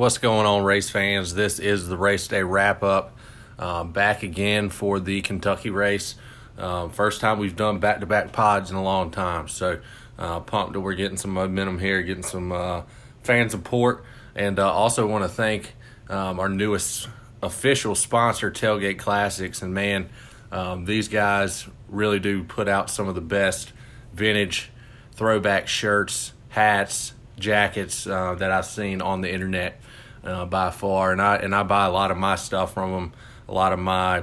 What's 0.00 0.16
going 0.16 0.46
on, 0.46 0.64
race 0.64 0.88
fans? 0.88 1.34
This 1.34 1.58
is 1.58 1.86
the 1.86 1.96
race 1.98 2.26
day 2.26 2.42
wrap 2.42 2.82
up. 2.82 3.18
Um, 3.58 3.92
back 3.92 4.22
again 4.22 4.70
for 4.70 4.98
the 4.98 5.20
Kentucky 5.20 5.68
race. 5.68 6.14
Um, 6.56 6.88
first 6.88 7.20
time 7.20 7.38
we've 7.38 7.54
done 7.54 7.80
back 7.80 8.00
to 8.00 8.06
back 8.06 8.32
pods 8.32 8.70
in 8.70 8.78
a 8.78 8.82
long 8.82 9.10
time. 9.10 9.46
So, 9.46 9.78
uh, 10.18 10.40
pumped 10.40 10.72
that 10.72 10.80
we're 10.80 10.94
getting 10.94 11.18
some 11.18 11.32
momentum 11.32 11.78
here, 11.78 12.00
getting 12.00 12.22
some 12.22 12.50
uh, 12.50 12.84
fan 13.24 13.50
support. 13.50 14.02
And 14.34 14.58
uh, 14.58 14.72
also 14.72 15.06
want 15.06 15.24
to 15.24 15.28
thank 15.28 15.74
um, 16.08 16.40
our 16.40 16.48
newest 16.48 17.06
official 17.42 17.94
sponsor, 17.94 18.50
Tailgate 18.50 18.98
Classics. 18.98 19.60
And 19.60 19.74
man, 19.74 20.08
um, 20.50 20.86
these 20.86 21.08
guys 21.08 21.66
really 21.90 22.20
do 22.20 22.42
put 22.42 22.68
out 22.68 22.88
some 22.88 23.06
of 23.06 23.14
the 23.14 23.20
best 23.20 23.74
vintage 24.14 24.70
throwback 25.12 25.68
shirts, 25.68 26.32
hats, 26.48 27.12
jackets 27.38 28.06
uh, 28.06 28.34
that 28.36 28.50
I've 28.50 28.64
seen 28.64 29.02
on 29.02 29.20
the 29.20 29.30
internet 29.30 29.78
uh, 30.24 30.46
by 30.46 30.70
far, 30.70 31.12
and 31.12 31.20
I 31.20 31.36
and 31.36 31.54
I 31.54 31.62
buy 31.62 31.86
a 31.86 31.90
lot 31.90 32.10
of 32.10 32.16
my 32.16 32.36
stuff 32.36 32.74
from 32.74 32.92
them. 32.92 33.12
A 33.48 33.54
lot 33.54 33.72
of 33.72 33.78
my 33.78 34.18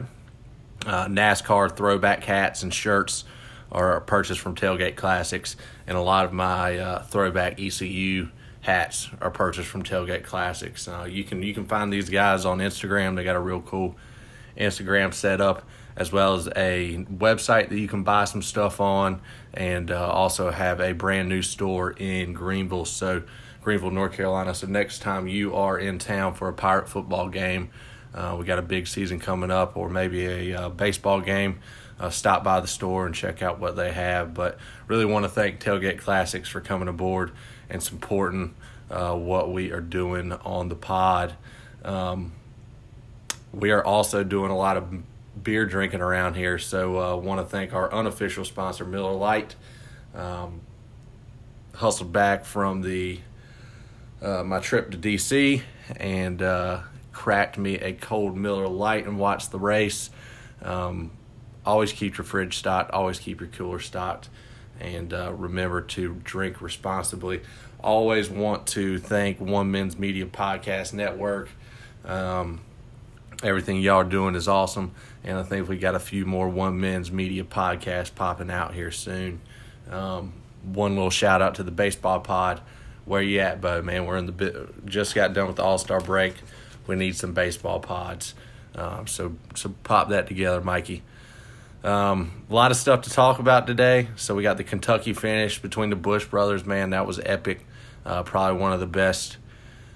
uh, 0.85 1.07
NASCAR 1.07 1.75
throwback 1.75 2.23
hats 2.23 2.63
and 2.63 2.73
shirts 2.73 3.25
are 3.71 3.99
purchased 4.01 4.39
from 4.39 4.55
Tailgate 4.55 4.95
Classics, 4.95 5.55
and 5.85 5.97
a 5.97 6.01
lot 6.01 6.25
of 6.25 6.33
my 6.33 6.77
uh, 6.77 7.03
throwback 7.03 7.59
ECU 7.59 8.29
hats 8.61 9.09
are 9.21 9.31
purchased 9.31 9.67
from 9.67 9.83
Tailgate 9.83 10.23
Classics. 10.23 10.87
Uh, 10.87 11.07
you 11.09 11.23
can 11.23 11.43
you 11.43 11.53
can 11.53 11.65
find 11.65 11.91
these 11.91 12.09
guys 12.09 12.45
on 12.45 12.59
Instagram. 12.59 13.15
They 13.15 13.23
got 13.23 13.35
a 13.35 13.41
real 13.41 13.61
cool 13.61 13.95
Instagram 14.57 15.13
setup 15.13 15.63
as 15.97 16.11
well 16.11 16.35
as 16.35 16.47
a 16.55 17.03
website 17.11 17.69
that 17.69 17.79
you 17.79 17.87
can 17.87 18.03
buy 18.03 18.23
some 18.23 18.43
stuff 18.43 18.79
on, 18.79 19.19
and 19.53 19.89
uh, 19.89 20.07
also 20.07 20.51
have 20.51 20.79
a 20.79 20.93
brand 20.93 21.27
new 21.27 21.41
store 21.41 21.91
in 21.91 22.33
Greenville. 22.33 22.85
So, 22.85 23.23
Greenville, 23.61 23.91
North 23.91 24.13
Carolina. 24.13 24.53
So, 24.53 24.67
next 24.67 24.99
time 24.99 25.27
you 25.27 25.55
are 25.55 25.77
in 25.77 25.99
town 25.99 26.33
for 26.33 26.47
a 26.47 26.53
Pirate 26.53 26.89
football 26.89 27.29
game, 27.29 27.69
uh, 28.13 28.35
we 28.39 28.45
got 28.45 28.59
a 28.59 28.63
big 28.63 28.87
season 28.87 29.19
coming 29.19 29.51
up, 29.51 29.77
or 29.77 29.89
maybe 29.89 30.25
a 30.25 30.61
uh, 30.61 30.69
baseball 30.69 31.21
game. 31.21 31.59
Uh, 31.99 32.09
stop 32.09 32.43
by 32.43 32.59
the 32.59 32.67
store 32.67 33.05
and 33.05 33.15
check 33.15 33.41
out 33.41 33.59
what 33.59 33.75
they 33.75 33.91
have. 33.91 34.33
But 34.33 34.57
really 34.87 35.05
want 35.05 35.25
to 35.25 35.29
thank 35.29 35.59
Tailgate 35.59 35.97
Classics 35.97 36.47
for 36.47 36.61
coming 36.61 36.87
aboard 36.87 37.31
and 37.69 37.81
supporting 37.81 38.55
uh, 38.89 39.15
what 39.15 39.51
we 39.51 39.71
are 39.71 39.81
doing 39.81 40.31
on 40.31 40.69
the 40.69 40.75
pod. 40.75 41.35
Um, 41.83 42.33
we 43.51 43.71
are 43.71 43.83
also 43.83 44.23
doing 44.23 44.51
a 44.51 44.57
lot 44.57 44.77
of 44.77 44.93
beer 45.43 45.65
drinking 45.65 46.01
around 46.01 46.35
here. 46.35 46.57
So 46.59 46.99
uh, 46.99 47.15
want 47.15 47.41
to 47.41 47.45
thank 47.45 47.73
our 47.73 47.91
unofficial 47.91 48.45
sponsor, 48.45 48.85
Miller 48.85 49.13
Lite. 49.13 49.55
Um, 50.13 50.61
hustled 51.75 52.11
back 52.11 52.45
from 52.45 52.81
the 52.81 53.19
uh, 54.21 54.43
my 54.43 54.59
trip 54.59 54.91
to 54.91 54.97
DC 54.97 55.61
and 55.95 56.41
uh, 56.41 56.81
cracked 57.11 57.57
me 57.57 57.75
a 57.75 57.93
cold 57.93 58.37
Miller 58.37 58.67
Lite 58.67 59.05
and 59.05 59.17
watched 59.19 59.51
the 59.51 59.59
race. 59.59 60.09
Um, 60.61 61.11
always 61.65 61.91
keep 61.93 62.17
your 62.17 62.25
fridge 62.25 62.57
stocked. 62.57 62.91
Always 62.91 63.19
keep 63.19 63.39
your 63.39 63.49
cooler 63.49 63.79
stocked, 63.79 64.29
and 64.79 65.13
uh, 65.13 65.33
remember 65.33 65.81
to 65.81 66.15
drink 66.23 66.61
responsibly. 66.61 67.41
Always 67.79 68.29
want 68.29 68.65
to 68.67 68.97
thank 68.97 69.39
One 69.39 69.71
Menz 69.71 69.99
Media 69.99 70.25
Podcast 70.25 70.93
Network. 70.93 71.49
Um, 72.03 72.61
everything 73.43 73.77
y'all 73.77 73.97
are 73.97 74.03
doing 74.03 74.35
is 74.35 74.47
awesome. 74.47 74.91
And 75.23 75.37
I 75.37 75.43
think 75.43 75.67
we 75.67 75.77
got 75.77 75.95
a 75.95 75.99
few 75.99 76.25
more 76.25 76.49
One 76.49 76.79
Menz 76.79 77.11
Media 77.11 77.43
podcasts 77.43 78.13
popping 78.13 78.49
out 78.49 78.73
here 78.73 78.91
soon. 78.91 79.41
Um, 79.91 80.33
one 80.63 80.95
little 80.95 81.09
shout 81.09 81.41
out 81.41 81.55
to 81.55 81.63
the 81.63 81.71
baseball 81.71 82.19
pod. 82.19 82.61
Where 83.07 83.21
you 83.21 83.39
at, 83.39 83.61
bud? 83.61 83.83
Man, 83.85 84.05
we're 84.05 84.17
in 84.17 84.25
the. 84.27 84.69
Just 84.85 85.15
got 85.15 85.33
done 85.33 85.47
with 85.47 85.55
the 85.55 85.63
All 85.63 85.77
Star 85.77 85.99
break. 85.99 86.35
We 86.85 86.95
need 86.95 87.15
some 87.15 87.33
baseball 87.33 87.79
pods. 87.79 88.35
Um, 88.75 89.07
so 89.07 89.35
so 89.55 89.73
pop 89.83 90.09
that 90.09 90.27
together, 90.27 90.61
Mikey. 90.61 91.01
Um, 91.83 92.43
a 92.49 92.53
lot 92.53 92.71
of 92.71 92.77
stuff 92.77 93.01
to 93.03 93.09
talk 93.09 93.39
about 93.39 93.65
today. 93.65 94.09
So 94.15 94.35
we 94.35 94.43
got 94.43 94.57
the 94.57 94.63
Kentucky 94.63 95.13
finish 95.13 95.59
between 95.59 95.89
the 95.89 95.95
Busch 95.95 96.25
brothers. 96.25 96.65
Man, 96.65 96.91
that 96.91 97.07
was 97.07 97.19
epic. 97.19 97.65
Uh, 98.05 98.23
probably 98.23 98.61
one 98.61 98.73
of 98.73 98.79
the 98.79 98.87
best 98.87 99.37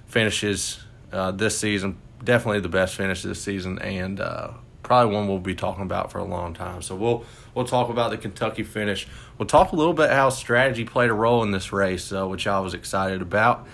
finishes 0.06 0.82
uh, 1.12 1.30
this 1.30 1.58
season 1.58 1.98
definitely 2.24 2.60
the 2.60 2.68
best 2.68 2.94
finish 2.94 3.22
this 3.22 3.42
season, 3.42 3.78
and 3.78 4.20
uh, 4.20 4.52
probably 4.92 5.14
one 5.14 5.26
we'll 5.26 5.38
be 5.38 5.54
talking 5.54 5.84
about 5.84 6.12
for 6.12 6.18
a 6.18 6.24
long 6.24 6.52
time. 6.52 6.82
So 6.82 6.94
we'll 6.94 7.24
we'll 7.54 7.64
talk 7.64 7.88
about 7.88 8.10
the 8.10 8.18
Kentucky 8.18 8.62
finish. 8.62 9.08
We'll 9.38 9.46
talk 9.48 9.72
a 9.72 9.74
little 9.74 9.94
bit 9.94 10.10
how 10.10 10.28
strategy 10.28 10.84
played 10.84 11.08
a 11.08 11.14
role 11.14 11.42
in 11.42 11.50
this 11.50 11.72
race, 11.72 12.12
uh, 12.12 12.28
which 12.28 12.46
I 12.46 12.60
was 12.60 12.74
excited 12.74 13.22
about, 13.22 13.66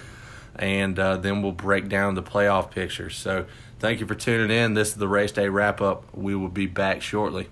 and 0.54 0.96
uh, 0.96 1.16
then 1.16 1.42
we'll 1.42 1.50
break 1.50 1.88
down 1.88 2.14
the 2.14 2.22
playoff 2.22 2.70
picture. 2.70 3.10
So 3.10 3.46
thank 3.80 3.98
you 3.98 4.06
for 4.06 4.14
tuning 4.14 4.56
in. 4.56 4.74
This 4.74 4.90
is 4.90 4.94
the 4.94 5.08
race 5.08 5.32
day 5.32 5.48
wrap 5.48 5.80
up. 5.80 6.04
We 6.14 6.36
will 6.36 6.50
be 6.50 6.66
back 6.66 7.02
shortly. 7.02 7.48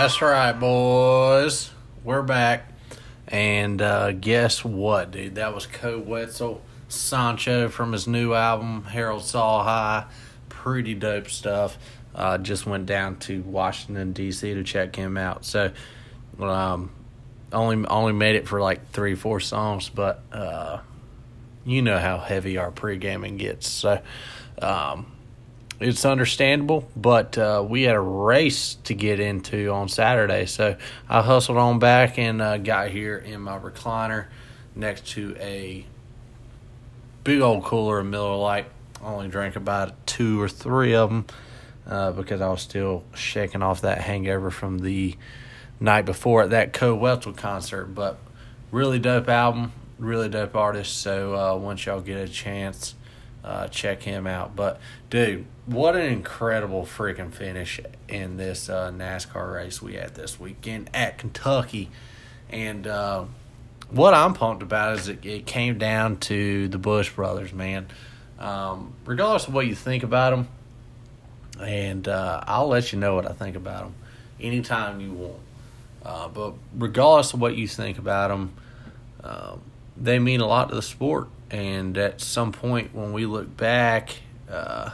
That's 0.00 0.22
right, 0.22 0.52
boys. 0.52 1.72
We're 2.04 2.22
back. 2.22 2.72
And 3.26 3.82
uh, 3.82 4.12
guess 4.12 4.64
what, 4.64 5.10
dude? 5.10 5.34
That 5.34 5.52
was 5.52 5.66
Koe 5.66 5.98
Wetzel 5.98 6.62
Sancho 6.86 7.68
from 7.68 7.90
his 7.90 8.06
new 8.06 8.32
album, 8.32 8.84
Harold 8.84 9.24
Saul 9.24 9.64
High. 9.64 10.06
Pretty 10.48 10.94
dope 10.94 11.28
stuff. 11.28 11.76
Uh, 12.14 12.38
just 12.38 12.64
went 12.64 12.86
down 12.86 13.16
to 13.16 13.42
Washington, 13.42 14.12
D.C. 14.12 14.54
to 14.54 14.62
check 14.62 14.94
him 14.94 15.16
out. 15.16 15.44
So, 15.44 15.72
um, 16.38 16.92
only 17.52 17.84
only 17.88 18.12
made 18.12 18.36
it 18.36 18.46
for 18.46 18.60
like 18.60 18.92
three, 18.92 19.16
four 19.16 19.40
songs, 19.40 19.88
but 19.88 20.22
uh, 20.30 20.78
you 21.64 21.82
know 21.82 21.98
how 21.98 22.18
heavy 22.18 22.56
our 22.56 22.70
pre 22.70 22.98
gaming 22.98 23.36
gets. 23.36 23.68
So, 23.68 24.00
um, 24.62 25.06
it's 25.80 26.04
understandable, 26.04 26.88
but 26.96 27.38
uh, 27.38 27.64
we 27.68 27.82
had 27.82 27.94
a 27.94 28.00
race 28.00 28.74
to 28.84 28.94
get 28.94 29.20
into 29.20 29.70
on 29.70 29.88
Saturday, 29.88 30.46
so 30.46 30.76
I 31.08 31.22
hustled 31.22 31.58
on 31.58 31.78
back 31.78 32.18
and 32.18 32.42
uh, 32.42 32.58
got 32.58 32.90
here 32.90 33.16
in 33.16 33.40
my 33.42 33.58
recliner 33.58 34.26
next 34.74 35.06
to 35.08 35.36
a 35.38 35.84
big 37.22 37.40
old 37.40 37.64
cooler 37.64 38.00
of 38.00 38.06
Miller 38.06 38.36
Lite. 38.36 38.66
I 39.02 39.06
only 39.06 39.28
drank 39.28 39.54
about 39.54 40.06
two 40.06 40.40
or 40.40 40.48
three 40.48 40.94
of 40.94 41.10
them 41.10 41.26
uh, 41.86 42.12
because 42.12 42.40
I 42.40 42.48
was 42.48 42.62
still 42.62 43.04
shaking 43.14 43.62
off 43.62 43.82
that 43.82 43.98
hangover 44.00 44.50
from 44.50 44.78
the 44.80 45.16
night 45.78 46.04
before 46.04 46.42
at 46.42 46.50
that 46.50 46.72
Koe 46.72 46.94
Wetzel 46.94 47.34
concert. 47.34 47.86
But 47.86 48.18
really 48.72 48.98
dope 48.98 49.28
album, 49.28 49.72
really 49.98 50.28
dope 50.28 50.56
artist. 50.56 50.98
So 50.98 51.34
uh, 51.34 51.56
once 51.56 51.86
y'all 51.86 52.00
get 52.00 52.18
a 52.18 52.28
chance 52.28 52.94
uh, 53.44 53.68
check 53.68 54.02
him 54.02 54.26
out. 54.26 54.56
But 54.56 54.80
dude, 55.10 55.46
what 55.66 55.96
an 55.96 56.06
incredible 56.06 56.82
freaking 56.82 57.32
finish 57.32 57.80
in 58.08 58.36
this 58.36 58.68
uh, 58.68 58.90
NASCAR 58.90 59.54
race 59.54 59.80
we 59.82 59.94
had 59.94 60.14
this 60.14 60.38
weekend 60.38 60.90
at 60.94 61.18
Kentucky, 61.18 61.90
and 62.50 62.86
uh, 62.86 63.24
what 63.90 64.14
I'm 64.14 64.34
pumped 64.34 64.62
about 64.62 64.98
is 64.98 65.08
it, 65.08 65.24
it, 65.24 65.46
came 65.46 65.78
down 65.78 66.16
to 66.18 66.68
the 66.68 66.78
Busch 66.78 67.10
brothers, 67.10 67.52
man. 67.52 67.86
Um, 68.38 68.94
regardless 69.04 69.48
of 69.48 69.54
what 69.54 69.66
you 69.66 69.74
think 69.74 70.02
about 70.02 70.30
them, 70.30 70.48
and 71.60 72.06
uh, 72.06 72.44
I'll 72.46 72.68
let 72.68 72.92
you 72.92 72.98
know 72.98 73.14
what 73.14 73.28
I 73.28 73.32
think 73.32 73.56
about 73.56 73.84
them 73.84 73.94
anytime 74.40 75.00
you 75.00 75.12
want. 75.12 75.40
Uh, 76.04 76.28
but 76.28 76.54
regardless 76.76 77.34
of 77.34 77.40
what 77.40 77.56
you 77.56 77.66
think 77.66 77.98
about 77.98 78.28
them, 78.28 78.52
um, 79.24 79.60
they 79.96 80.18
mean 80.18 80.40
a 80.40 80.46
lot 80.46 80.68
to 80.68 80.74
the 80.74 80.82
sport 80.82 81.28
and 81.50 81.96
at 81.96 82.20
some 82.20 82.52
point, 82.52 82.94
when 82.94 83.12
we 83.12 83.26
look 83.26 83.56
back 83.56 84.16
uh, 84.50 84.90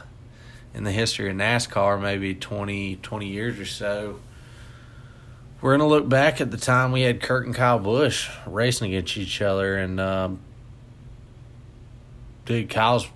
in 0.73 0.83
the 0.83 0.91
history 0.91 1.29
of 1.29 1.35
NASCAR, 1.35 2.01
maybe 2.01 2.33
20, 2.33 2.97
20 2.97 3.27
years 3.27 3.59
or 3.59 3.65
so, 3.65 4.19
we're 5.61 5.77
going 5.77 5.87
to 5.87 5.93
look 5.93 6.07
back 6.07 6.39
at 6.39 6.51
the 6.51 6.57
time 6.57 6.91
we 6.91 7.01
had 7.01 7.21
Kurt 7.21 7.45
and 7.45 7.55
Kyle 7.55 7.79
Busch 7.79 8.29
racing 8.45 8.93
against 8.93 9.17
each 9.17 9.41
other. 9.41 9.75
And, 9.75 9.99
um, 9.99 10.39
dude, 12.45 12.69
Kyle's, 12.69 13.07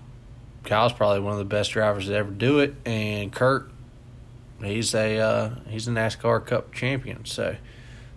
Kyle's 0.64 0.92
probably 0.92 1.20
one 1.20 1.32
of 1.32 1.38
the 1.38 1.44
best 1.44 1.72
drivers 1.72 2.06
to 2.06 2.14
ever 2.14 2.30
do 2.30 2.58
it. 2.58 2.74
And 2.84 3.32
Kurt, 3.32 3.70
he's 4.62 4.94
a, 4.94 5.18
uh, 5.18 5.54
he's 5.68 5.88
a 5.88 5.92
NASCAR 5.92 6.44
Cup 6.44 6.72
champion. 6.72 7.24
So, 7.24 7.56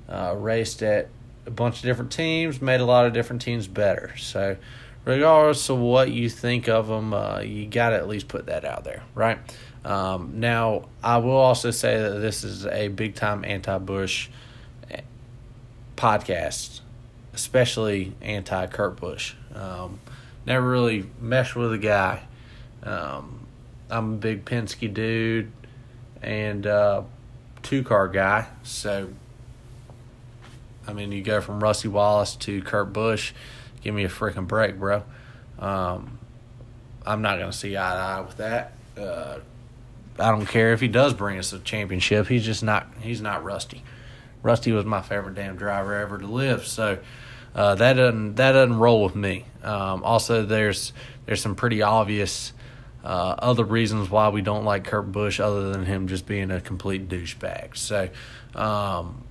uh, 0.10 0.36
raced 0.38 0.84
at 0.84 1.10
a 1.46 1.52
bunch 1.52 1.78
of 1.78 1.84
different 1.84 2.12
teams, 2.12 2.62
made 2.62 2.82
a 2.82 2.86
lot 2.86 3.06
of 3.06 3.14
different 3.14 3.42
teams 3.42 3.68
better. 3.68 4.18
So, 4.18 4.58
regardless 5.06 5.70
of 5.70 5.80
what 5.80 6.12
you 6.12 6.30
think 6.30 6.68
of 6.68 6.88
them, 6.88 7.14
uh, 7.14 7.40
you 7.40 7.66
got 7.66 7.90
to 7.90 7.96
at 7.96 8.08
least 8.08 8.28
put 8.28 8.46
that 8.48 8.66
out 8.66 8.84
there, 8.84 9.04
right? 9.16 9.40
Um, 9.86 10.40
now, 10.40 10.86
I 11.04 11.18
will 11.18 11.32
also 11.32 11.72
say 11.72 12.02
that 12.02 12.20
this 12.20 12.44
is 12.44 12.66
a 12.66 12.88
big 12.88 13.16
time 13.16 13.44
anti 13.44 13.78
Busch 13.80 14.30
eh, 14.90 15.02
podcast, 15.98 16.82
especially 17.34 18.14
anti 18.22 18.68
Kurt 18.68 18.96
Busch. 18.96 19.36
Um, 19.54 20.00
never 20.46 20.68
really 20.68 21.06
meshed 21.20 21.56
with 21.56 21.74
a 21.74 21.78
guy. 21.78 22.24
Um, 22.84 23.46
I'm 23.90 24.14
a 24.14 24.18
big 24.18 24.46
Penske 24.46 24.94
dude 24.94 25.52
and 26.22 26.66
uh, 26.66 27.04
two 27.62 27.84
car 27.84 28.08
guy, 28.08 28.48
so 28.64 29.10
I 30.88 30.94
mean, 30.94 31.12
you 31.12 31.22
go 31.22 31.42
from 31.42 31.62
Rusty 31.62 31.88
Wallace 31.88 32.36
to 32.38 32.62
Kurt 32.62 32.92
Busch. 32.94 33.34
Give 33.84 33.94
me 33.94 34.06
a 34.06 34.10
freaking 34.10 34.48
break, 34.48 34.80
bro. 34.80 35.04
Um, 35.60 36.18
I'm 37.06 37.22
not 37.22 37.36
to 37.36 37.52
see 37.52 37.76
eye 37.76 37.94
to 37.94 38.00
eye 38.00 38.22
with 38.22 38.38
that. 38.38 38.74
Uh, 38.98 39.40
I 40.18 40.32
don't 40.32 40.46
care 40.46 40.74
if 40.74 40.80
he 40.80 40.88
does 40.88 41.14
bring 41.14 41.38
us 41.38 41.52
a 41.54 41.60
championship. 41.60 42.28
He's 42.28 42.46
just 42.46 42.64
not. 42.64 42.88
He's 43.02 43.22
not 43.22 43.44
Rusty. 43.44 43.84
Rusty 44.42 44.72
was 44.72 44.86
my 44.86 45.02
favorite 45.02 45.36
damn 45.36 45.58
driver 45.58 45.96
ever 45.96 46.18
to 46.18 46.28
live. 46.28 46.66
So 46.66 47.00
uh, 47.56 47.76
that 47.76 47.94
doesn't 47.94 48.36
that 48.36 48.54
doesn't 48.54 48.78
roll 48.78 49.04
with 49.04 49.16
me. 49.16 49.46
Um, 49.64 50.04
also, 50.04 50.46
there's 50.46 50.94
there's 51.26 51.42
some 51.42 51.56
pretty 51.56 51.82
obvious 51.82 52.54
uh, 53.04 53.36
other 53.40 53.66
reasons 53.66 54.10
why 54.10 54.30
we 54.30 54.42
don't 54.42 54.64
like 54.64 54.86
Kurt 54.86 55.12
Busch, 55.12 55.40
other 55.42 55.72
than 55.72 55.86
him 55.86 56.08
just 56.08 56.26
being 56.26 56.52
a 56.52 56.62
complete 56.62 57.10
douchebag. 57.10 57.76
So. 57.76 58.10
Um, 58.56 59.24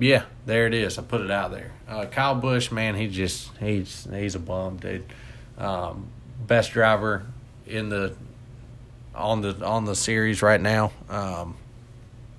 yeah, 0.00 0.24
there 0.46 0.66
it 0.66 0.74
is. 0.74 0.98
I 0.98 1.02
put 1.02 1.20
it 1.20 1.30
out 1.30 1.50
there. 1.50 1.72
Uh, 1.86 2.06
Kyle 2.06 2.34
Busch, 2.34 2.70
man, 2.72 2.94
he 2.94 3.06
just 3.06 3.50
he's 3.58 4.08
he's 4.10 4.34
a 4.34 4.38
bum, 4.38 4.78
dude. 4.78 5.04
Um, 5.58 6.08
best 6.46 6.72
driver 6.72 7.26
in 7.66 7.90
the 7.90 8.14
on 9.14 9.42
the 9.42 9.64
on 9.64 9.84
the 9.84 9.94
series 9.94 10.42
right 10.42 10.60
now. 10.60 10.92
Um, 11.10 11.56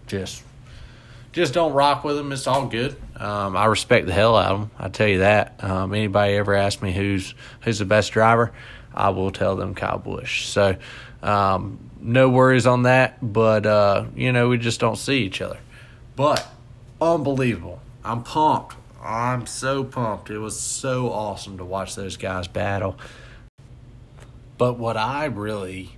just 0.08 0.44
just 1.32 1.54
don't 1.54 1.74
rock 1.74 2.04
with 2.04 2.18
him. 2.18 2.32
It's 2.32 2.48
all 2.48 2.66
good. 2.66 2.96
Um, 3.16 3.56
I 3.56 3.66
respect 3.66 4.08
the 4.08 4.14
hell 4.14 4.36
out 4.36 4.52
of 4.52 4.60
him. 4.62 4.72
I 4.80 4.90
tell 4.90 5.08
you 5.08 5.20
that. 5.20 5.64
Um, 5.64 5.94
anybody 5.94 6.34
ever 6.34 6.56
ask 6.56 6.82
me 6.82 6.92
who's 6.92 7.36
who's 7.62 7.78
the 7.78 7.86
best 7.86 8.12
driver, 8.12 8.52
I 8.94 9.10
will 9.10 9.32
tell 9.32 9.56
them 9.56 9.76
Kyle 9.76 10.00
Busch. 10.00 10.48
So 10.48 10.78
um, 11.22 11.92
no 12.00 12.30
worries 12.30 12.66
on 12.66 12.84
that. 12.84 13.20
But 13.22 13.68
uh, 13.68 14.06
you 14.16 14.32
know 14.32 14.50
we 14.50 14.58
just 14.58 14.80
don't 14.80 14.98
see 14.98 15.20
each 15.20 15.42
other. 15.42 15.60
But 16.16 16.46
unbelievable. 17.02 17.82
I'm 18.06 18.24
pumped. 18.24 18.76
I'm 19.04 19.48
so 19.48 19.84
pumped. 19.84 20.30
It 20.30 20.38
was 20.38 20.60
so 20.60 21.12
awesome 21.12 21.58
to 21.58 21.66
watch 21.66 21.96
those 21.96 22.18
guys 22.18 22.48
battle. 22.48 22.98
But 24.58 24.78
what 24.78 24.96
I 24.96 25.26
really, 25.26 25.90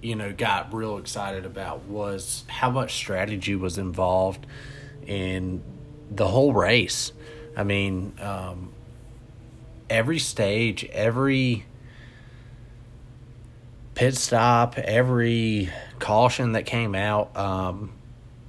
you 0.00 0.14
know, 0.14 0.32
got 0.32 0.72
real 0.72 0.98
excited 0.98 1.44
about 1.44 1.84
was 1.84 2.44
how 2.46 2.70
much 2.70 2.94
strategy 2.94 3.56
was 3.56 3.78
involved 3.78 4.46
in 5.06 5.62
the 6.10 6.28
whole 6.28 6.52
race. 6.52 7.12
I 7.56 7.64
mean, 7.64 8.12
um, 8.20 8.70
every 9.90 10.20
stage, 10.20 10.84
every 10.84 11.64
pit 13.96 14.16
stop, 14.16 14.78
every 14.78 15.70
caution 15.98 16.52
that 16.52 16.64
came 16.64 16.94
out. 16.94 17.36
Um, 17.36 17.90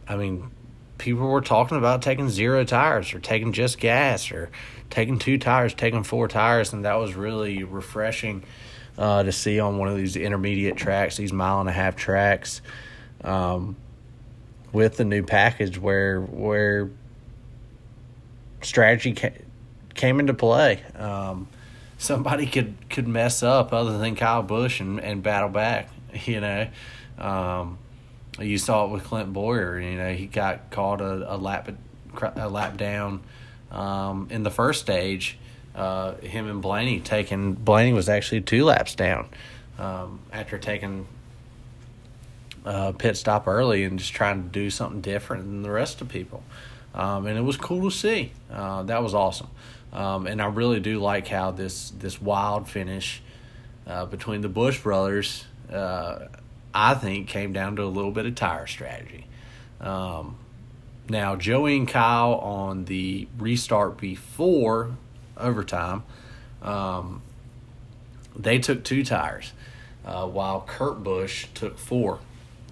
I 0.08 0.16
mean, 0.16 0.52
people 1.00 1.28
were 1.28 1.42
talking 1.42 1.78
about 1.78 2.04
taking 2.04 2.30
zero 2.30 2.64
tires 2.64 3.14
or 3.14 3.20
taking 3.20 3.54
just 3.54 3.80
gas 3.80 4.32
or 4.32 4.52
taking 4.92 5.18
two 5.18 5.40
tires, 5.40 5.74
taking 5.74 6.04
four 6.04 6.28
tires, 6.28 6.74
and 6.74 6.86
that 6.86 6.96
was 6.96 7.16
really 7.16 7.64
refreshing 7.64 8.44
uh, 8.98 9.24
to 9.24 9.32
see 9.32 9.60
on 9.60 9.78
one 9.78 9.88
of 9.88 9.98
these 9.98 10.16
intermediate 10.16 10.78
tracks, 10.78 11.18
these 11.18 11.34
mile 11.34 11.60
and 11.62 11.70
a 11.70 11.72
half 11.72 11.96
tracks, 11.96 12.62
um, 13.24 13.76
with 14.72 14.98
the 14.98 15.06
new 15.06 15.24
package 15.24 15.80
where 15.80 16.22
where 16.22 16.92
strategy 18.62 19.14
ca- 19.14 19.42
came 19.96 20.20
into 20.20 20.34
play. 20.34 20.84
Um, 20.96 21.48
somebody 21.98 22.46
could 22.46 22.76
could 22.90 23.08
mess 23.08 23.42
up 23.42 23.74
other 23.74 23.98
than 23.98 24.16
Kyle 24.16 24.44
Busch 24.44 24.80
and, 24.80 25.00
and 25.00 25.24
battle 25.24 25.50
back, 25.50 25.90
you 26.26 26.42
know. 26.42 26.68
Um, 27.18 27.78
you 28.42 28.58
saw 28.58 28.86
it 28.86 28.92
with 28.92 29.04
Clint 29.04 29.34
Bowyer. 29.34 29.80
You 29.80 29.98
know, 29.98 30.14
he 30.14 30.26
got 30.26 30.72
caught 30.72 31.02
a, 31.02 31.36
a 31.36 31.38
lap 31.38 31.70
a 32.36 32.50
lap 32.50 32.78
down 32.78 33.22
um, 33.72 34.28
in 34.30 34.44
the 34.44 34.52
first 34.52 34.82
stage. 34.82 35.38
Uh, 35.76 36.16
him 36.16 36.50
and 36.50 36.62
Blaney 36.62 37.00
taking 37.00 37.54
Blaney 37.54 37.94
was 37.94 38.10
actually 38.10 38.42
two 38.42 38.66
laps 38.66 38.96
down 38.96 39.30
um, 39.78 40.20
after 40.34 40.58
taking 40.58 41.08
a 42.66 42.70
uh, 42.70 42.92
pit 42.92 43.16
stop 43.16 43.48
early 43.48 43.84
and 43.86 43.98
just 44.00 44.14
trying 44.14 44.44
to 44.44 44.50
do 44.50 44.70
something 44.70 45.02
different 45.02 45.46
than 45.46 45.62
the 45.62 45.72
rest 45.72 46.02
of 46.02 46.10
people. 46.10 46.44
Um, 46.94 47.26
and 47.26 47.38
it 47.38 47.42
was 47.42 47.56
cool 47.56 47.90
to 47.90 47.96
see. 47.96 48.34
Uh, 48.52 48.84
that 48.84 49.02
was 49.02 49.14
awesome. 49.14 49.48
Um, 49.94 50.28
and 50.28 50.42
I 50.42 50.48
really 50.48 50.80
do 50.80 51.00
like 51.00 51.28
how 51.28 51.52
this 51.52 51.92
this 51.92 52.22
wild 52.22 52.68
finish 52.68 53.22
uh, 53.88 54.06
between 54.06 54.42
the 54.42 54.50
Busch 54.50 54.80
brothers 54.82 55.46
uh, 55.72 56.28
I 56.74 56.94
think 56.94 57.28
came 57.28 57.54
down 57.54 57.76
to 57.78 57.84
a 57.84 57.86
little 57.86 58.12
bit 58.12 58.26
of 58.26 58.36
tire 58.36 58.68
strategy. 58.68 59.28
Um, 59.82 60.38
now, 61.10 61.36
Joey 61.36 61.78
and 61.78 61.88
Kyle 61.88 62.36
on 62.36 62.86
the 62.86 63.28
restart 63.38 63.98
before 63.98 64.92
overtime, 65.38 66.04
um, 66.62 67.22
they 68.36 68.60
took 68.60 68.84
two 68.84 69.04
tires, 69.04 69.54
uh, 70.06 70.28
while 70.28 70.64
Kurt 70.68 71.04
Busch 71.04 71.48
took 71.56 71.80
four 71.80 72.20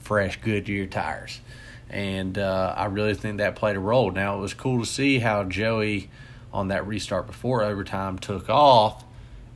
fresh 0.01 0.39
Goodyear 0.41 0.85
tires. 0.85 1.41
And 1.89 2.37
uh, 2.37 2.73
I 2.77 2.85
really 2.85 3.15
think 3.15 3.37
that 3.37 3.55
played 3.55 3.75
a 3.75 3.79
role. 3.79 4.11
Now, 4.11 4.37
it 4.37 4.41
was 4.41 4.53
cool 4.53 4.79
to 4.79 4.85
see 4.85 5.19
how 5.19 5.43
Joey 5.45 6.09
on 6.53 6.67
that 6.67 6.85
restart 6.85 7.27
before 7.27 7.63
overtime 7.63 8.19
took 8.19 8.49
off 8.49 9.03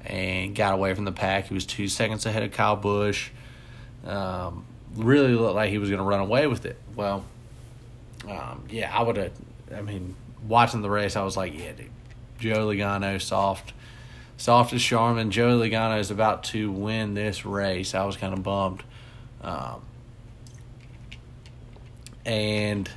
and 0.05 0.55
got 0.55 0.73
away 0.73 0.93
from 0.93 1.05
the 1.05 1.11
pack. 1.11 1.47
He 1.47 1.53
was 1.53 1.65
two 1.65 1.87
seconds 1.87 2.25
ahead 2.25 2.43
of 2.43 2.51
Kyle 2.51 2.75
Busch 2.75 3.29
um, 4.05 4.65
really 4.95 5.33
looked 5.33 5.55
like 5.55 5.69
he 5.69 5.77
was 5.77 5.89
going 5.89 5.99
to 5.99 6.05
run 6.05 6.19
away 6.19 6.47
with 6.47 6.65
it. 6.65 6.77
Well, 6.95 7.23
um, 8.27 8.65
yeah, 8.69 8.95
I 8.95 9.03
would 9.03 9.17
have. 9.17 9.31
I 9.75 9.81
mean, 9.81 10.15
watching 10.47 10.81
the 10.81 10.89
race, 10.89 11.15
I 11.15 11.23
was 11.23 11.37
like, 11.37 11.57
yeah, 11.57 11.71
dude, 11.71 11.89
Joe 12.39 12.67
Logano, 12.67 13.21
soft, 13.21 13.73
soft 14.37 14.73
as 14.73 14.81
Charmin. 14.81 15.31
Joe 15.31 15.59
Logano 15.59 15.99
is 15.99 16.11
about 16.11 16.43
to 16.45 16.71
win 16.71 17.13
this 17.13 17.45
race. 17.45 17.95
I 17.95 18.05
was 18.05 18.17
kind 18.17 18.33
of 18.33 18.43
bummed. 18.43 18.83
Um, 19.41 19.81
and 22.25 22.89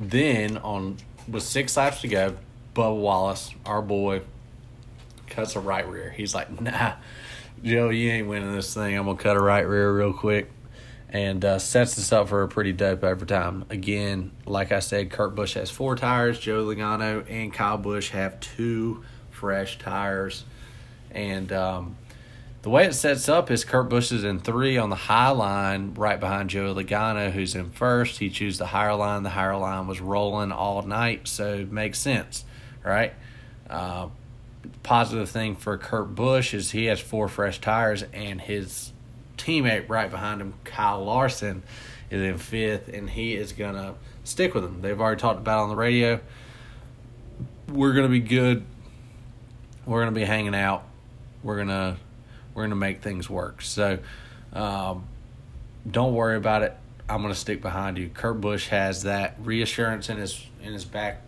then 0.00 0.58
on 0.58 0.96
with 1.26 1.42
six 1.42 1.76
laps 1.76 2.00
to 2.02 2.08
go, 2.08 2.36
Bubba 2.74 2.96
Wallace, 2.96 3.52
our 3.66 3.82
boy, 3.82 4.22
cuts 5.26 5.56
a 5.56 5.60
right 5.60 5.86
rear. 5.88 6.10
He's 6.10 6.34
like, 6.34 6.60
nah, 6.60 6.94
Joe, 7.62 7.88
you 7.88 8.10
ain't 8.10 8.28
winning 8.28 8.54
this 8.54 8.72
thing. 8.72 8.96
I'm 8.96 9.06
gonna 9.06 9.18
cut 9.18 9.36
a 9.36 9.40
right 9.40 9.66
rear 9.66 9.92
real 9.92 10.12
quick, 10.12 10.50
and 11.08 11.44
uh, 11.44 11.58
sets 11.58 11.98
us 11.98 12.12
up 12.12 12.28
for 12.28 12.42
a 12.42 12.48
pretty 12.48 12.72
dope 12.72 13.02
overtime. 13.02 13.64
Again, 13.70 14.30
like 14.46 14.70
I 14.70 14.80
said, 14.80 15.10
Kurt 15.10 15.34
Busch 15.34 15.54
has 15.54 15.70
four 15.70 15.96
tires. 15.96 16.38
Joe 16.38 16.64
Logano 16.64 17.24
and 17.28 17.52
Kyle 17.52 17.78
Busch 17.78 18.10
have 18.10 18.38
two 18.40 19.02
fresh 19.30 19.78
tires, 19.78 20.44
and 21.10 21.52
um, 21.52 21.96
the 22.62 22.70
way 22.70 22.86
it 22.86 22.94
sets 22.94 23.28
up 23.28 23.50
is 23.50 23.64
Kurt 23.64 23.88
Busch 23.88 24.12
is 24.12 24.24
in 24.24 24.38
three 24.38 24.76
on 24.76 24.90
the 24.90 24.96
high 24.96 25.30
line, 25.30 25.94
right 25.94 26.20
behind 26.20 26.50
Joe 26.50 26.74
Logano, 26.74 27.30
who's 27.30 27.54
in 27.54 27.70
first. 27.70 28.18
He 28.18 28.30
chose 28.30 28.58
the 28.58 28.66
higher 28.66 28.94
line. 28.94 29.22
The 29.24 29.30
higher 29.30 29.56
line 29.56 29.86
was 29.86 30.00
rolling 30.00 30.52
all 30.52 30.82
night, 30.82 31.26
so 31.26 31.54
it 31.54 31.72
makes 31.72 31.98
sense, 31.98 32.44
right? 32.84 33.14
Uh, 33.68 34.08
positive 34.82 35.28
thing 35.28 35.56
for 35.56 35.76
Kurt 35.78 36.14
Busch 36.14 36.54
is 36.54 36.70
he 36.70 36.86
has 36.86 37.00
four 37.00 37.28
fresh 37.28 37.60
tires, 37.60 38.04
and 38.12 38.40
his 38.40 38.92
teammate 39.36 39.88
right 39.88 40.10
behind 40.10 40.40
him, 40.40 40.54
Kyle 40.64 41.04
Larson, 41.04 41.62
is 42.10 42.22
in 42.22 42.38
fifth, 42.38 42.88
and 42.88 43.08
he 43.10 43.34
is 43.34 43.52
gonna 43.52 43.94
stick 44.24 44.54
with 44.54 44.64
him. 44.64 44.80
They've 44.80 45.00
already 45.00 45.20
talked 45.20 45.38
about 45.38 45.60
on 45.60 45.68
the 45.68 45.76
radio. 45.76 46.20
We're 47.68 47.92
gonna 47.92 48.08
be 48.08 48.20
good. 48.20 48.64
We're 49.86 50.00
gonna 50.00 50.12
be 50.12 50.24
hanging 50.24 50.54
out. 50.54 50.84
We're 51.42 51.58
gonna 51.58 51.96
we're 52.54 52.64
gonna 52.64 52.76
make 52.76 53.02
things 53.02 53.28
work. 53.28 53.62
So 53.62 53.98
um, 54.52 55.04
don't 55.88 56.14
worry 56.14 56.36
about 56.36 56.62
it. 56.62 56.76
I'm 57.08 57.22
gonna 57.22 57.34
stick 57.34 57.62
behind 57.62 57.98
you. 57.98 58.08
Kurt 58.08 58.40
Busch 58.40 58.68
has 58.68 59.04
that 59.04 59.36
reassurance 59.42 60.08
in 60.08 60.18
his 60.18 60.44
in 60.62 60.72
his 60.72 60.84
back 60.84 61.22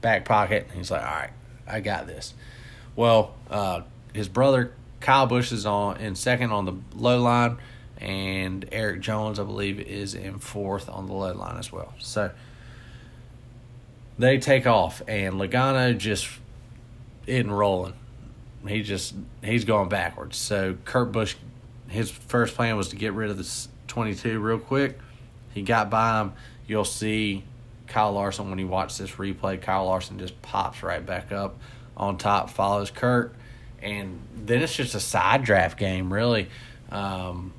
back 0.00 0.24
pocket. 0.24 0.68
He's 0.74 0.90
like, 0.90 1.02
all 1.02 1.14
right, 1.14 1.30
I 1.66 1.80
got 1.80 2.06
this. 2.06 2.34
Well, 2.96 3.34
uh, 3.50 3.82
his 4.14 4.28
brother 4.28 4.72
Kyle 5.00 5.26
Busch 5.26 5.52
is 5.52 5.66
on 5.66 5.98
in 5.98 6.16
second 6.16 6.50
on 6.50 6.64
the 6.64 6.74
low 6.94 7.20
line, 7.20 7.58
and 7.98 8.66
Erik 8.72 9.00
Jones, 9.00 9.38
I 9.38 9.44
believe, 9.44 9.78
is 9.78 10.14
in 10.14 10.38
fourth 10.38 10.88
on 10.88 11.06
the 11.06 11.12
low 11.12 11.32
line 11.34 11.58
as 11.58 11.70
well. 11.70 11.94
So 11.98 12.30
they 14.18 14.38
take 14.38 14.66
off, 14.66 15.02
and 15.06 15.34
Logano 15.34 15.96
just 15.96 16.28
isn't 17.26 17.50
rolling. 17.50 17.94
He 18.66 18.82
just 18.82 19.14
he's 19.44 19.64
going 19.64 19.88
backwards. 19.88 20.36
So 20.36 20.76
Kurt 20.84 21.12
Busch, 21.12 21.36
his 21.88 22.10
first 22.10 22.56
plan 22.56 22.76
was 22.76 22.88
to 22.88 22.96
get 22.96 23.12
rid 23.12 23.30
of 23.30 23.38
the 23.38 23.68
22 23.86 24.40
real 24.40 24.58
quick. 24.58 24.98
He 25.52 25.62
got 25.62 25.88
by 25.88 26.20
him. 26.20 26.32
You'll 26.66 26.84
see 26.84 27.44
Kyle 27.86 28.12
Larson 28.12 28.50
when 28.50 28.58
you 28.58 28.66
watch 28.66 28.98
this 28.98 29.12
replay. 29.12 29.60
Kyle 29.60 29.86
Larson 29.86 30.18
just 30.18 30.40
pops 30.42 30.82
right 30.82 31.04
back 31.04 31.30
up 31.30 31.60
on 31.96 32.18
top, 32.18 32.50
follows 32.50 32.90
Kurt, 32.90 33.34
and 33.82 34.20
then 34.36 34.62
it's 34.62 34.74
just 34.74 34.94
a 34.94 35.00
side 35.00 35.44
draft 35.44 35.78
game, 35.78 36.12
really. 36.12 36.48
Um, 36.90 37.52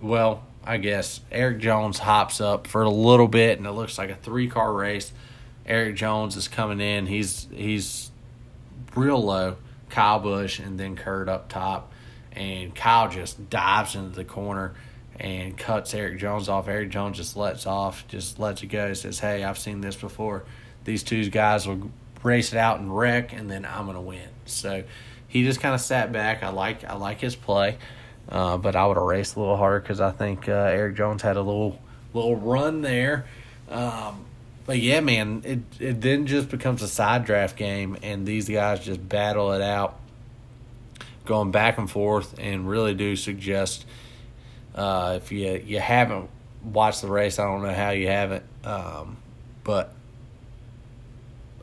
well, 0.00 0.44
I 0.64 0.76
guess 0.76 1.20
Erik 1.30 1.58
Jones 1.58 1.98
hops 1.98 2.40
up 2.40 2.66
for 2.66 2.82
a 2.82 2.90
little 2.90 3.28
bit, 3.28 3.58
and 3.58 3.66
it 3.66 3.72
looks 3.72 3.98
like 3.98 4.10
a 4.10 4.14
three 4.14 4.48
car 4.48 4.72
race. 4.72 5.12
Erik 5.66 5.96
Jones 5.96 6.36
is 6.36 6.48
coming 6.48 6.80
in. 6.80 7.06
He's 7.06 7.48
he's 7.52 8.10
real 8.94 9.22
low. 9.22 9.56
Kyle 9.88 10.18
Busch 10.20 10.58
and 10.58 10.80
then 10.80 10.96
Kurt 10.96 11.28
up 11.28 11.48
top, 11.48 11.92
and 12.32 12.74
Kyle 12.74 13.08
just 13.08 13.50
dives 13.50 13.94
into 13.94 14.10
the 14.10 14.24
corner 14.24 14.74
and 15.20 15.56
cuts 15.56 15.92
Erik 15.94 16.18
Jones 16.18 16.48
off. 16.48 16.66
Erik 16.66 16.88
Jones 16.88 17.18
just 17.18 17.36
lets 17.36 17.66
off, 17.66 18.06
just 18.08 18.38
lets 18.38 18.62
it 18.62 18.68
go. 18.68 18.92
Says, 18.94 19.18
"Hey, 19.18 19.44
I've 19.44 19.58
seen 19.58 19.80
this 19.82 19.96
before. 19.96 20.44
These 20.84 21.02
two 21.02 21.28
guys 21.30 21.66
will 21.66 21.90
race 22.22 22.52
it 22.52 22.58
out 22.58 22.80
and 22.80 22.96
wreck, 22.96 23.32
and 23.32 23.50
then 23.50 23.64
I'm 23.64 23.86
gonna 23.86 24.00
win." 24.00 24.28
So 24.46 24.84
he 25.28 25.44
just 25.44 25.60
kind 25.60 25.74
of 25.74 25.80
sat 25.80 26.12
back. 26.12 26.42
I 26.42 26.50
like 26.50 26.84
I 26.84 26.94
like 26.94 27.20
his 27.20 27.36
play, 27.36 27.78
uh, 28.28 28.56
but 28.58 28.76
I 28.76 28.86
would 28.86 28.96
have 28.96 29.06
raced 29.06 29.36
a 29.36 29.40
little 29.40 29.56
harder 29.56 29.80
because 29.80 30.00
I 30.00 30.10
think 30.10 30.48
uh, 30.48 30.52
Erik 30.52 30.96
Jones 30.96 31.22
had 31.22 31.36
a 31.36 31.42
little 31.42 31.78
little 32.14 32.36
run 32.36 32.82
there. 32.82 33.26
Um, 33.68 34.24
but 34.66 34.78
yeah, 34.78 35.00
man, 35.00 35.42
it 35.44 35.60
it 35.80 36.00
then 36.00 36.26
just 36.26 36.48
becomes 36.48 36.82
a 36.82 36.88
side 36.88 37.24
draft 37.24 37.56
game, 37.56 37.96
and 38.02 38.26
these 38.26 38.48
guys 38.48 38.84
just 38.84 39.06
battle 39.08 39.52
it 39.52 39.62
out, 39.62 39.98
going 41.24 41.50
back 41.50 41.78
and 41.78 41.90
forth, 41.90 42.34
and 42.38 42.68
really 42.68 42.94
do 42.94 43.16
suggest 43.16 43.84
uh, 44.74 45.18
if 45.22 45.32
you 45.32 45.62
you 45.64 45.80
haven't 45.80 46.30
watched 46.62 47.02
the 47.02 47.08
race, 47.08 47.38
I 47.38 47.44
don't 47.44 47.62
know 47.62 47.74
how 47.74 47.90
you 47.90 48.08
haven't, 48.08 48.44
um, 48.64 49.16
but 49.64 49.94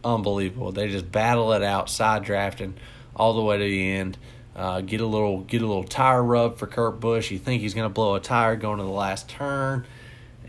unbelievable. 0.04 0.72
They 0.72 0.90
just 0.90 1.12
battle 1.12 1.54
it 1.54 1.64
out, 1.64 1.90
side 1.90 2.24
drafting 2.24 2.76
all 3.16 3.34
the 3.34 3.42
way 3.42 3.58
to 3.58 3.64
the 3.64 3.92
end. 3.92 4.18
Uh, 4.56 4.82
get 4.82 5.00
a 5.00 5.06
little 5.06 5.42
get 5.42 5.62
a 5.62 5.68
little 5.68 5.84
tire 5.84 6.24
rub 6.24 6.58
for 6.58 6.68
Kurt 6.68 7.00
Busch. 7.00 7.32
You 7.32 7.40
think 7.40 7.62
he's 7.62 7.74
going 7.74 7.86
to 7.86 7.94
blow 7.94 8.16
a 8.16 8.20
tire 8.20 8.56
going 8.56 8.78
to 8.80 8.84
the 8.84 8.90
last 8.90 9.30
turn 9.30 9.86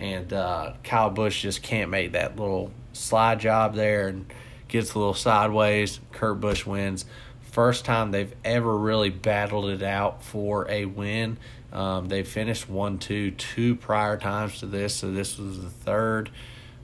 and 0.00 0.32
uh, 0.32 0.72
Kyle 0.82 1.10
Busch 1.10 1.42
just 1.42 1.62
can't 1.62 1.90
make 1.90 2.12
that 2.12 2.36
little 2.36 2.72
slide 2.94 3.38
job 3.38 3.74
there 3.74 4.08
and 4.08 4.32
gets 4.66 4.94
a 4.94 4.98
little 4.98 5.14
sideways. 5.14 6.00
Kurt 6.10 6.40
Busch 6.40 6.64
wins. 6.64 7.04
First 7.42 7.84
time 7.84 8.10
they've 8.10 8.34
ever 8.42 8.76
really 8.76 9.10
battled 9.10 9.68
it 9.68 9.82
out 9.82 10.24
for 10.24 10.68
a 10.70 10.86
win. 10.86 11.36
Um, 11.70 12.08
they 12.08 12.22
finished 12.22 12.68
one, 12.68 12.98
two, 12.98 13.32
two 13.32 13.76
prior 13.76 14.16
times 14.16 14.60
to 14.60 14.66
this, 14.66 14.96
so 14.96 15.12
this 15.12 15.38
was 15.38 15.60
the 15.60 15.70
third. 15.70 16.30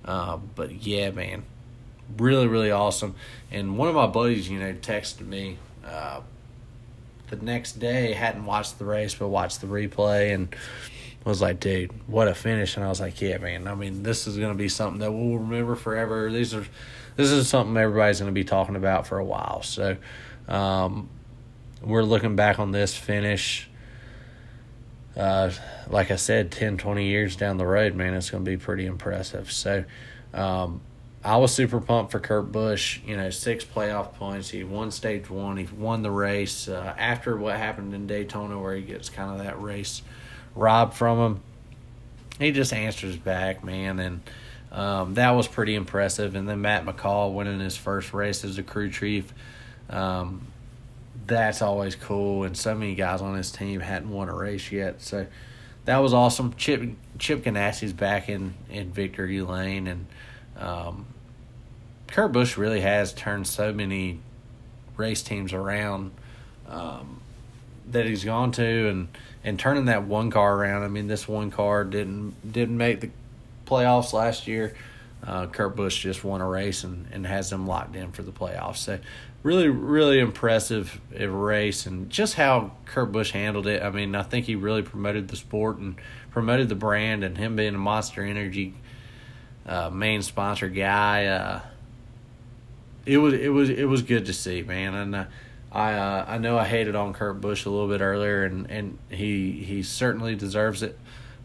Uh, 0.05 0.37
but 0.37 0.87
yeah, 0.87 1.11
man, 1.11 1.45
really, 2.19 2.47
really 2.47 2.71
awesome. 2.71 3.15
And 3.51 3.79
one 3.79 3.89
of 3.89 3.95
my 3.95 4.07
buddies, 4.07 4.49
you 4.49 4.59
know, 4.59 4.73
texted 4.75 5.27
me 5.27 5.59
uh, 5.85 6.21
the 7.29 7.37
next 7.37 7.79
day, 7.79 8.13
hadn't 8.13 8.45
watched 8.45 8.79
the 8.79 8.85
race 8.85 9.15
but 9.15 9.29
watched 9.29 9.61
the 9.61 9.67
replay 9.67 10.35
and 10.35 10.55
was 11.25 11.43
like, 11.43 11.59
dude, 11.59 11.91
what 12.07 12.29
a 12.29 12.35
finish. 12.35 12.77
And 12.77 12.85
I 12.85 12.89
was 12.89 13.01
like, 13.01 13.21
yeah, 13.21 13.39
man. 13.39 13.67
I 13.67 13.75
mean, 13.75 14.03
this 14.03 14.27
is 14.27 14.37
going 14.39 14.53
to 14.53 14.59
be 14.59 14.69
something 14.69 15.01
that 15.01 15.13
we'll 15.13 15.39
remember 15.39 15.75
forever. 15.75 16.31
These 16.31 16.55
are, 16.55 16.65
this 17.17 17.31
is 17.31 17.49
something 17.49 17.77
everybody's 17.77 18.21
going 18.21 18.31
to 18.31 18.35
be 18.35 18.45
talking 18.45 18.77
about 18.77 19.07
for 19.07 19.19
a 19.19 19.25
while. 19.25 19.63
So, 19.63 19.97
um, 20.49 21.09
we're 21.83 22.05
looking 22.05 22.37
back 22.37 22.59
on 22.59 22.73
this 22.73 22.97
finish. 22.97 23.69
Uh, 25.17 25.51
like 25.89 26.11
I 26.11 26.17
said, 26.17 26.51
10, 26.53 26.77
20 26.77 27.07
years 27.07 27.37
down 27.37 27.57
the 27.57 27.67
road, 27.67 27.95
man, 27.95 28.15
it's 28.15 28.31
going 28.31 28.45
to 28.45 28.51
be 28.51 28.57
pretty 28.57 28.87
impressive. 28.87 29.51
So, 29.51 29.85
um, 30.35 30.81
I 31.27 31.39
was 31.39 31.53
super 31.53 31.81
pumped 31.81 32.13
for 32.13 32.21
Kurt 32.21 32.53
Busch. 32.53 33.01
You 33.05 33.17
know, 33.17 33.31
six 33.31 33.65
playoff 33.65 34.15
points. 34.15 34.49
He 34.49 34.63
won 34.63 34.93
stage 34.93 35.29
one. 35.29 35.57
He 35.57 35.67
won 35.77 36.03
the 36.03 36.11
race. 36.11 36.69
Uh, 36.69 36.95
after 36.97 37.37
what 37.37 37.57
happened 37.57 37.95
in 37.95 38.07
Daytona, 38.07 38.61
where 38.61 38.77
he 38.77 38.83
gets 38.83 39.09
kind 39.09 39.33
of 39.33 39.45
that 39.45 39.61
race 39.61 40.03
robbed 40.55 40.95
from 40.95 41.19
him. 41.19 41.41
He 42.39 42.53
just 42.53 42.73
answers 42.73 43.17
back, 43.17 43.65
man, 43.65 43.99
and 43.99 44.21
um, 44.71 45.15
that 45.15 45.31
was 45.31 45.49
pretty 45.49 45.75
impressive. 45.75 46.37
And 46.37 46.49
then 46.49 46.61
Matt 46.61 46.87
McCall 46.87 47.35
winning 47.35 47.59
his 47.59 47.77
first 47.77 48.15
race 48.15 48.45
as 48.45 48.57
a 48.59 48.63
crew 48.63 48.89
chief. 48.89 49.35
Um, 49.91 50.47
that's 51.27 51.61
always 51.61 51.97
cool. 51.97 52.45
And 52.45 52.57
so 52.57 52.73
many 52.73 52.95
guys 52.95 53.21
on 53.21 53.35
his 53.35 53.51
team 53.51 53.81
hadn't 53.81 54.11
won 54.11 54.29
a 54.29 54.35
race 54.35 54.71
yet, 54.71 55.03
so 55.03 55.27
that 55.87 55.99
was 55.99 56.15
awesome. 56.15 56.55
Chip 56.55 56.89
Chip 57.19 57.43
Ganassi's 57.43 57.93
back 57.93 58.29
in 58.29 58.55
in 58.71 58.93
victory 58.93 59.41
lane, 59.41 59.89
and 59.89 60.07
um, 60.57 61.07
Kurt 62.09 62.33
Busch 62.33 62.57
really 62.57 62.81
has 62.81 63.13
turned 63.13 63.47
so 63.47 63.73
many 63.73 64.21
race 64.97 65.23
teams 65.23 65.53
around 65.53 66.13
um, 66.69 67.21
that 67.91 68.07
he's 68.07 68.25
gone 68.25 68.53
to, 68.53 68.89
and 68.89 69.09
and 69.45 69.59
turning 69.59 69.87
that 69.87 70.05
one 70.05 70.31
car 70.31 70.57
around. 70.57 70.83
I 70.83 70.89
mean, 70.89 71.07
this 71.07 71.29
one 71.29 71.51
car 71.51 71.85
didn't 71.85 72.53
didn't 72.53 72.77
make 72.77 73.01
the 73.01 73.11
playoffs 73.67 74.13
last 74.13 74.47
year. 74.47 74.75
Uh, 75.27 75.47
Kurt 75.47 75.75
Busch 75.75 76.03
just 76.03 76.23
won 76.23 76.41
a 76.41 76.49
race 76.49 76.85
and, 76.85 77.07
and 77.11 77.27
has 77.27 77.51
them 77.51 77.67
locked 77.67 77.97
in 77.97 78.13
for 78.13 78.23
the 78.23 78.31
playoffs. 78.31 78.77
So, 78.77 78.99
really, 79.43 79.69
really 79.69 80.21
impressive 80.21 81.01
race 81.11 81.87
and 81.87 82.11
just 82.11 82.35
how 82.35 82.73
Kurt 82.85 83.11
Busch 83.13 83.33
handled 83.33 83.67
it. 83.67 83.83
I 83.83 83.91
mean, 83.91 84.15
I 84.15 84.23
think 84.23 84.47
he 84.47 84.55
really 84.55 84.83
promoted 84.83 85.29
the 85.29 85.37
sport 85.37 85.79
and 85.79 85.97
promoted 86.31 86.69
the 86.69 86.75
brand, 86.75 87.25
and 87.25 87.37
him 87.37 87.57
being 87.57 87.75
a 87.75 87.79
Monster 87.79 88.23
Energy 88.23 88.75
uh, 89.67 89.91
main 89.91 90.23
sponsor 90.23 90.69
guy. 90.69 91.27
Uh, 91.27 91.61
it 93.07 93.19
was 93.19 93.35
it 93.35 93.49
was 93.49 93.71
it 93.71 93.85
was 93.85 94.03
good 94.03 94.27
to 94.27 94.33
see, 94.33 94.63
man, 94.63 94.95
and 94.95 95.15
uh, 95.15 95.25
I 95.71 95.95
uh, 95.95 96.25
I 96.29 96.39
know 96.39 96.59
I 96.59 96.65
hated 96.67 96.97
on 96.97 97.13
Kurt 97.13 97.41
Busch 97.41 97.65
a 97.65 97.71
little 97.71 97.89
bit 97.89 98.01
earlier, 98.01 98.45
and, 98.45 98.69
and 98.71 98.99
he 99.09 99.53
he 99.53 99.83
certainly 99.85 100.35
deserves 100.35 100.83
it, 100.83 100.99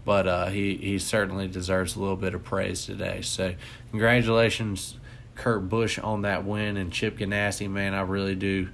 but 0.03 0.27
uh, 0.27 0.48
he 0.48 0.75
he 0.75 0.98
certainly 1.00 1.48
deserves 1.48 1.96
a 1.96 2.00
little 2.00 2.18
bit 2.18 2.34
of 2.34 2.44
praise 2.44 2.86
today. 2.86 3.22
So 3.22 3.53
congratulations, 3.91 4.98
Kurt 5.36 5.70
Busch, 5.70 6.00
on 6.00 6.24
that 6.24 6.46
win, 6.46 6.77
and 6.77 6.91
Chip 6.91 7.20
Ganassi, 7.20 7.70
man, 7.70 7.94
I 7.94 8.01
really 8.01 8.36
do 8.36 8.70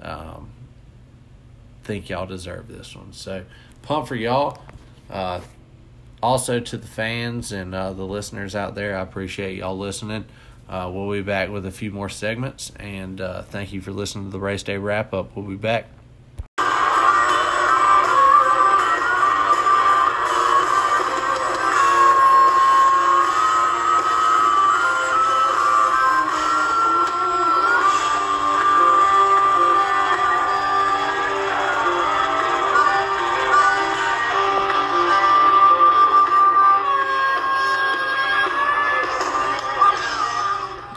um, 0.00 0.48
think 1.84 2.08
y'all 2.08 2.26
deserve 2.26 2.68
this 2.68 2.96
one. 2.96 3.12
So 3.12 3.44
pump 3.82 4.08
for 4.08 4.16
y'all. 4.16 4.58
Uh, 5.10 5.40
also 6.22 6.60
to 6.60 6.76
the 6.76 6.86
fans 6.86 7.52
and 7.52 7.74
uh, 7.74 7.92
the 7.92 8.04
listeners 8.04 8.54
out 8.54 8.74
there, 8.74 8.96
I 8.96 9.00
appreciate 9.02 9.58
y'all 9.58 9.76
listening. 9.76 10.24
Uh, 10.68 10.90
we'll 10.92 11.10
be 11.10 11.22
back 11.22 11.50
with 11.50 11.66
a 11.66 11.70
few 11.70 11.90
more 11.90 12.08
segments, 12.08 12.72
and 12.76 13.20
uh, 13.20 13.42
thank 13.42 13.72
you 13.72 13.80
for 13.80 13.92
listening 13.92 14.26
to 14.26 14.30
the 14.30 14.40
race 14.40 14.62
day 14.62 14.78
wrap 14.78 15.12
up. 15.12 15.36
We'll 15.36 15.46
be 15.46 15.56
back. 15.56 15.86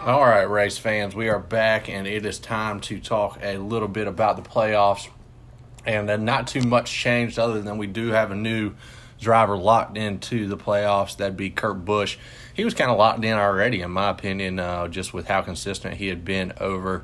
Race 0.06 0.78
fans, 0.78 1.16
we 1.16 1.30
are 1.30 1.40
back, 1.40 1.90
and 1.90 2.06
it 2.06 2.28
is 2.28 2.38
time 2.38 2.80
to 2.80 3.00
talk 3.00 3.40
a 3.42 3.58
little 3.58 3.88
bit 3.88 4.08
about 4.08 4.36
the 4.36 4.48
playoffs. 4.48 5.08
And 5.84 6.08
uh, 6.12 6.18
not 6.18 6.46
too 6.46 6.62
much 6.62 6.92
changed, 6.92 7.40
other 7.40 7.60
than 7.60 7.80
we 7.80 7.88
do 7.88 8.10
have 8.10 8.30
a 8.30 8.36
new 8.36 8.76
driver 9.20 9.58
locked 9.58 9.98
into 9.98 10.48
the 10.48 10.58
playoffs. 10.58 11.18
That'd 11.18 11.36
be 11.36 11.50
Kurt 11.50 11.86
Busch. 11.86 12.18
He 12.54 12.64
was 12.64 12.76
kind 12.76 12.92
of 12.92 13.00
locked 13.00 13.26
in 13.26 13.34
already, 13.34 13.82
in 13.82 13.90
my 13.90 14.12
opinion, 14.12 14.60
uh, 14.60 14.90
just 14.90 15.12
with 15.12 15.28
how 15.28 15.42
consistent 15.42 15.96
he 15.96 16.10
had 16.10 16.24
been 16.24 16.54
over 16.60 17.04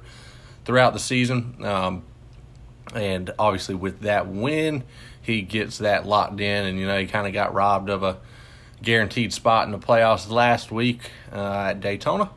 throughout 0.63 0.93
the 0.93 0.99
season. 0.99 1.55
Um, 1.65 2.03
and 2.93 3.31
obviously, 3.39 3.73
with 3.73 4.01
that 4.01 4.27
win, 4.27 4.83
he 5.23 5.41
gets 5.41 5.79
that 5.79 6.05
locked 6.05 6.39
in, 6.39 6.65
and 6.67 6.77
you 6.77 6.85
know 6.85 6.99
he 6.99 7.07
kind 7.07 7.25
of 7.25 7.33
got 7.33 7.55
robbed 7.55 7.89
of 7.89 8.03
a 8.03 8.19
guaranteed 8.83 9.33
spot 9.33 9.65
in 9.65 9.71
the 9.71 9.79
playoffs 9.79 10.29
last 10.29 10.71
week 10.71 11.09
uh, 11.31 11.69
at 11.69 11.81
Daytona. 11.81 12.29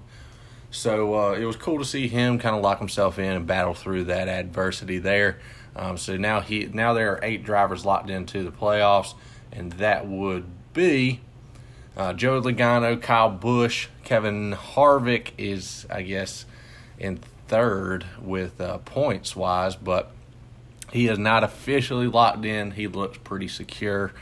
So 0.75 1.15
uh, 1.15 1.33
it 1.35 1.45
was 1.45 1.55
cool 1.57 1.79
to 1.79 1.85
see 1.85 2.09
him 2.09 2.39
kind 2.39 2.57
of 2.57 2.61
lock 2.63 2.81
himself 2.81 3.19
in 3.19 3.33
and 3.33 3.47
battle 3.47 3.75
through 3.75 4.05
that 4.05 4.29
adversity 4.29 4.99
there. 4.99 5.39
Um, 5.77 5.97
so 5.97 6.17
now 6.17 6.41
he 6.41 6.67
now 6.67 6.93
there 6.95 7.13
are 7.13 7.21
eight 7.23 7.45
drivers 7.45 7.85
locked 7.85 8.11
into 8.11 8.43
the 8.43 8.51
playoffs, 8.51 9.15
and 9.53 9.73
that 9.75 10.07
would 10.07 10.45
be 10.73 11.21
Uh, 11.97 12.13
Joe 12.13 12.41
Logano, 12.41 13.01
Kyle 13.01 13.31
Busch, 13.31 13.87
Kevin 14.03 14.53
Harvick 14.53 15.31
is, 15.39 15.87
I 15.89 16.03
guess, 16.03 16.45
in 16.99 17.21
third 17.47 18.05
with 18.21 18.61
uh, 18.61 18.79
points 18.79 19.37
wise, 19.37 19.77
but 19.77 20.11
he 20.93 21.07
is 21.07 21.19
not 21.19 21.45
officially 21.45 22.09
locked 22.09 22.45
in. 22.45 22.73
He 22.73 22.89
looks 22.89 23.19
pretty 23.19 23.47
secure. 23.47 24.13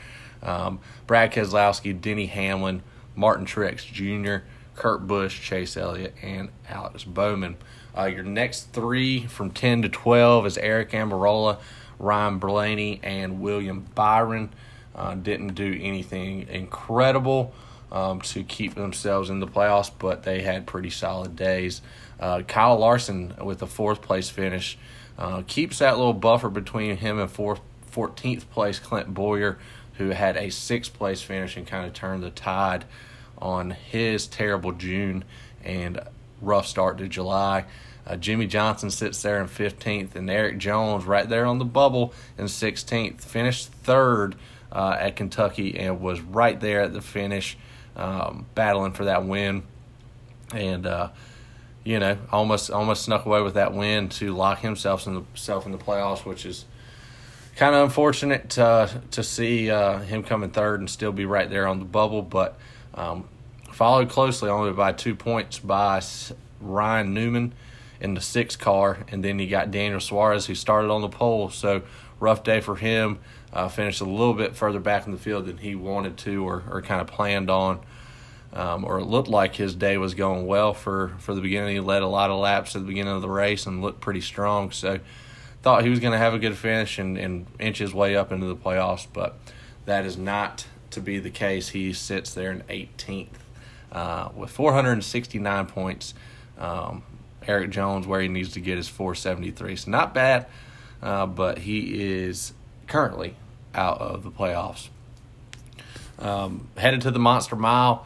Um, 0.43 0.81
Brad 1.07 1.31
Keselowski, 1.31 1.99
Denny 1.99 2.27
Hamlin, 2.27 2.83
Martin 3.15 3.45
Truex 3.45 3.85
Jr., 3.85 4.45
Kurt 4.75 5.07
Busch, 5.07 5.41
Chase 5.41 5.77
Elliott, 5.77 6.15
and 6.21 6.49
Alex 6.67 7.03
Bowman. 7.03 7.57
Uh, 7.97 8.05
your 8.05 8.23
next 8.23 8.73
three 8.73 9.25
from 9.27 9.51
10 9.51 9.83
to 9.83 9.89
12 9.89 10.45
is 10.47 10.57
Aric 10.57 10.91
Almirola, 10.91 11.59
Ryan 11.99 12.39
Blaney, 12.39 12.99
and 13.03 13.39
William 13.39 13.85
Byron. 13.95 14.49
Uh, 14.95 15.15
didn't 15.15 15.55
do 15.55 15.77
anything 15.81 16.47
incredible 16.49 17.53
um, 17.91 18.21
to 18.21 18.43
keep 18.43 18.73
themselves 18.75 19.29
in 19.29 19.39
the 19.39 19.47
playoffs, 19.47 19.91
but 19.97 20.23
they 20.23 20.41
had 20.41 20.65
pretty 20.65 20.89
solid 20.89 21.35
days. 21.35 21.81
Uh, 22.19 22.41
Kyle 22.41 22.77
Larson 22.77 23.33
with 23.41 23.61
a 23.61 23.67
fourth 23.67 24.01
place 24.01 24.29
finish 24.29 24.77
uh, 25.17 25.43
keeps 25.45 25.79
that 25.79 25.97
little 25.97 26.13
buffer 26.13 26.49
between 26.49 26.97
him 26.97 27.19
and 27.19 27.29
fourth, 27.29 27.61
14th 27.91 28.49
place 28.49 28.79
Clint 28.79 29.13
Bowyer, 29.13 29.59
who 29.95 30.09
had 30.09 30.35
a 30.37 30.49
sixth 30.49 30.93
place 30.93 31.21
finish 31.21 31.55
and 31.55 31.67
kind 31.67 31.85
of 31.85 31.93
turned 31.93 32.23
the 32.23 32.31
tide 32.31 32.85
on 33.37 33.71
his 33.71 34.27
terrible 34.27 34.71
June 34.71 35.23
and 35.63 35.99
rough 36.41 36.67
start 36.67 36.97
to 36.99 37.07
July. 37.07 37.65
Uh, 38.05 38.17
Jimmie 38.17 38.47
Johnson 38.47 38.89
sits 38.89 39.21
there 39.21 39.39
in 39.39 39.47
15th, 39.47 40.15
and 40.15 40.29
Erik 40.29 40.57
Jones 40.57 41.05
right 41.05 41.27
there 41.27 41.45
on 41.45 41.59
the 41.59 41.65
bubble 41.65 42.13
in 42.37 42.45
16th. 42.45 43.21
Finished 43.21 43.67
third 43.67 44.35
uh, 44.71 44.97
at 44.99 45.15
Kentucky 45.15 45.77
and 45.77 46.01
was 46.01 46.19
right 46.19 46.59
there 46.59 46.81
at 46.81 46.93
the 46.93 47.01
finish, 47.01 47.57
um, 47.95 48.45
battling 48.55 48.91
for 48.91 49.05
that 49.05 49.25
win. 49.25 49.63
And 50.53 50.85
uh, 50.85 51.09
you 51.83 51.99
know, 51.99 52.17
almost 52.31 52.71
almost 52.71 53.03
snuck 53.03 53.25
away 53.25 53.41
with 53.41 53.53
that 53.55 53.73
win 53.73 54.09
to 54.09 54.33
lock 54.33 54.59
himself 54.59 55.07
in 55.07 55.15
the 55.15 55.23
self 55.35 55.65
in 55.65 55.71
the 55.71 55.77
playoffs, 55.77 56.25
which 56.25 56.45
is 56.45 56.65
kind 57.55 57.75
of 57.75 57.83
unfortunate 57.83 58.49
to, 58.51 59.01
to 59.11 59.23
see 59.23 59.69
uh, 59.69 59.99
him 59.99 60.23
come 60.23 60.43
in 60.43 60.49
third 60.49 60.79
and 60.79 60.89
still 60.89 61.11
be 61.11 61.25
right 61.25 61.49
there 61.49 61.67
on 61.67 61.79
the 61.79 61.85
bubble. 61.85 62.21
But 62.21 62.57
um, 62.93 63.27
followed 63.71 64.09
closely 64.09 64.49
only 64.49 64.71
by 64.71 64.91
two 64.91 65.15
points 65.15 65.59
by 65.59 66.01
Ryan 66.59 67.13
Newman 67.13 67.53
in 67.99 68.13
the 68.13 68.21
sixth 68.21 68.59
car, 68.59 68.99
and 69.09 69.23
then 69.23 69.39
you 69.39 69.49
got 69.49 69.71
Daniel 69.71 69.99
Suarez 69.99 70.45
who 70.45 70.55
started 70.55 70.91
on 70.91 71.01
the 71.01 71.09
pole. 71.09 71.49
So 71.49 71.83
rough 72.19 72.43
day 72.43 72.61
for 72.61 72.75
him. 72.75 73.19
Uh, 73.51 73.69
finished 73.69 74.01
a 74.01 74.05
little 74.05 74.33
bit 74.33 74.55
further 74.55 74.79
back 74.79 75.05
in 75.05 75.11
the 75.11 75.17
field 75.17 75.45
than 75.45 75.57
he 75.57 75.75
wanted 75.75 76.17
to 76.17 76.43
or, 76.43 76.63
or 76.69 76.81
kind 76.81 76.99
of 76.99 77.07
planned 77.07 77.49
on. 77.49 77.79
Um, 78.51 78.83
or 78.85 78.99
it 78.99 79.05
looked 79.05 79.29
like 79.29 79.55
his 79.55 79.73
day 79.73 79.97
was 79.97 80.13
going 80.13 80.45
well 80.45 80.73
for, 80.73 81.13
for 81.19 81.33
the 81.33 81.41
beginning. 81.41 81.75
He 81.75 81.79
led 81.79 82.03
a 82.03 82.07
lot 82.07 82.29
of 82.29 82.39
laps 82.39 82.75
at 82.75 82.81
the 82.81 82.87
beginning 82.87 83.13
of 83.13 83.21
the 83.21 83.29
race 83.29 83.65
and 83.65 83.81
looked 83.81 83.99
pretty 83.99 84.21
strong. 84.21 84.71
So 84.71 84.99
thought 85.63 85.83
he 85.83 85.89
was 85.89 85.99
going 85.99 86.11
to 86.11 86.17
have 86.17 86.33
a 86.33 86.39
good 86.39 86.57
finish 86.57 86.99
and, 86.99 87.17
and 87.17 87.47
inch 87.57 87.77
his 87.79 87.93
way 87.93 88.15
up 88.15 88.31
into 88.31 88.45
the 88.45 88.55
playoffs, 88.55 89.07
but 89.11 89.37
that 89.85 90.05
is 90.05 90.17
not 90.17 90.65
to 90.93 91.01
be 91.01 91.19
the 91.19 91.29
case. 91.29 91.69
He 91.69 91.93
sits 91.93 92.33
there 92.33 92.51
in 92.51 92.61
18th 92.61 93.27
uh, 93.91 94.29
with 94.35 94.51
469 94.51 95.65
points. 95.67 96.13
Um, 96.57 97.03
Erik 97.47 97.69
Jones, 97.71 98.07
where 98.07 98.21
he 98.21 98.27
needs 98.27 98.53
to 98.53 98.59
get 98.59 98.77
is 98.77 98.87
473. 98.87 99.75
So 99.75 99.91
not 99.91 100.13
bad, 100.13 100.47
uh, 101.01 101.25
but 101.25 101.59
he 101.59 102.01
is 102.01 102.53
currently 102.87 103.35
out 103.75 103.99
of 103.99 104.23
the 104.23 104.31
playoffs. 104.31 104.89
Um, 106.19 106.67
headed 106.77 107.01
to 107.01 107.11
the 107.11 107.19
Monster 107.19 107.55
Mile. 107.55 108.05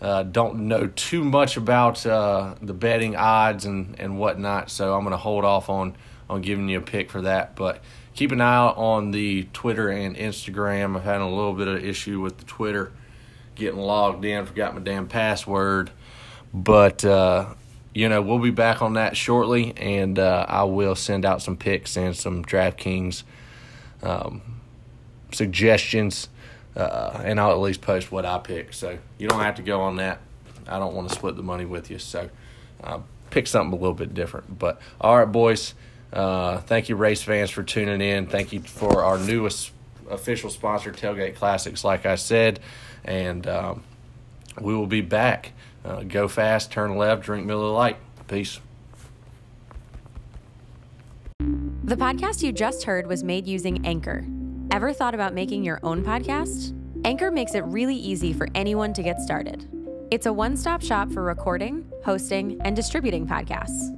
Uh, 0.00 0.22
don't 0.22 0.68
know 0.68 0.86
too 0.86 1.24
much 1.24 1.56
about 1.56 2.06
uh, 2.06 2.54
the 2.62 2.72
betting 2.72 3.16
odds 3.16 3.64
and, 3.64 3.98
and 3.98 4.18
whatnot, 4.18 4.70
so 4.70 4.94
I'm 4.94 5.02
going 5.02 5.10
to 5.10 5.16
hold 5.16 5.44
off 5.44 5.68
on, 5.68 5.96
on 6.28 6.42
giving 6.42 6.68
you 6.68 6.78
a 6.78 6.82
pick 6.82 7.10
for 7.10 7.22
that. 7.22 7.56
But 7.56 7.82
keep 8.14 8.32
an 8.32 8.40
eye 8.40 8.56
out 8.56 8.76
on 8.76 9.10
the 9.10 9.44
Twitter 9.52 9.88
and 9.88 10.16
Instagram. 10.16 10.96
I've 10.96 11.04
had 11.04 11.20
a 11.20 11.26
little 11.26 11.54
bit 11.54 11.68
of 11.68 11.84
issue 11.84 12.20
with 12.20 12.38
the 12.38 12.44
Twitter 12.44 12.92
getting 13.54 13.80
logged 13.80 14.24
in, 14.24 14.46
forgot 14.46 14.74
my 14.74 14.80
damn 14.80 15.08
password. 15.08 15.90
But 16.54 17.04
uh, 17.04 17.54
you 17.94 18.08
know, 18.08 18.22
we'll 18.22 18.38
be 18.38 18.50
back 18.50 18.80
on 18.80 18.94
that 18.94 19.16
shortly, 19.16 19.76
and 19.76 20.18
uh, 20.18 20.46
I 20.48 20.64
will 20.64 20.94
send 20.94 21.24
out 21.24 21.42
some 21.42 21.56
picks 21.56 21.96
and 21.96 22.16
some 22.16 22.44
DraftKings 22.44 23.24
um, 24.02 24.40
suggestions, 25.32 26.28
uh, 26.76 27.20
and 27.24 27.40
I'll 27.40 27.50
at 27.50 27.58
least 27.58 27.80
post 27.80 28.12
what 28.12 28.24
I 28.24 28.38
pick. 28.38 28.72
So 28.72 28.98
you 29.18 29.28
don't 29.28 29.40
have 29.40 29.56
to 29.56 29.62
go 29.62 29.80
on 29.80 29.96
that. 29.96 30.20
I 30.66 30.78
don't 30.78 30.94
want 30.94 31.08
to 31.08 31.14
split 31.14 31.36
the 31.36 31.42
money 31.42 31.64
with 31.64 31.90
you, 31.90 31.98
so 31.98 32.30
uh, 32.84 33.00
pick 33.30 33.46
something 33.46 33.72
a 33.72 33.80
little 33.80 33.94
bit 33.94 34.14
different. 34.14 34.58
But 34.58 34.80
all 35.00 35.18
right, 35.18 35.30
boys. 35.30 35.74
Uh, 36.12 36.58
thank 36.58 36.88
you, 36.88 36.96
race 36.96 37.22
fans, 37.22 37.50
for 37.50 37.62
tuning 37.62 38.00
in. 38.00 38.26
Thank 38.26 38.52
you 38.52 38.60
for 38.60 39.04
our 39.04 39.18
newest 39.18 39.72
official 40.10 40.50
sponsor, 40.50 40.92
Tailgate 40.92 41.36
Classics, 41.36 41.84
like 41.84 42.06
I 42.06 42.14
said, 42.14 42.60
and 43.04 43.46
um, 43.46 43.82
we 44.60 44.74
will 44.74 44.86
be 44.86 45.02
back. 45.02 45.52
Uh, 45.84 46.02
go 46.02 46.28
fast, 46.28 46.70
turn 46.70 46.96
left, 46.96 47.22
drink 47.22 47.46
Miller 47.46 47.70
Lite. 47.70 47.96
Peace. 48.26 48.60
The 51.84 51.96
podcast 51.96 52.42
you 52.42 52.52
just 52.52 52.84
heard 52.84 53.06
was 53.06 53.24
made 53.24 53.46
using 53.46 53.86
Anchor. 53.86 54.26
Ever 54.70 54.92
thought 54.92 55.14
about 55.14 55.32
making 55.32 55.64
your 55.64 55.80
own 55.82 56.04
podcast? 56.04 56.74
Anchor 57.04 57.30
makes 57.30 57.54
it 57.54 57.64
really 57.64 57.96
easy 57.96 58.32
for 58.32 58.48
anyone 58.54 58.92
to 58.92 59.02
get 59.02 59.20
started. 59.20 59.66
It's 60.10 60.26
a 60.26 60.32
one 60.32 60.56
stop 60.56 60.82
shop 60.82 61.10
for 61.10 61.22
recording, 61.22 61.90
hosting, 62.04 62.60
and 62.62 62.76
distributing 62.76 63.26
podcasts. 63.26 63.97